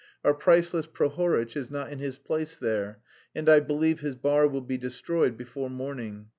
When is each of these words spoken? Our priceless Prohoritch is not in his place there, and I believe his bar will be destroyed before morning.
Our 0.23 0.33
priceless 0.33 0.87
Prohoritch 0.87 1.55
is 1.55 1.69
not 1.69 1.91
in 1.91 1.99
his 1.99 2.17
place 2.17 2.57
there, 2.57 3.01
and 3.35 3.47
I 3.47 3.59
believe 3.59 3.99
his 3.99 4.15
bar 4.15 4.47
will 4.47 4.61
be 4.61 4.79
destroyed 4.79 5.37
before 5.37 5.69
morning. 5.69 6.29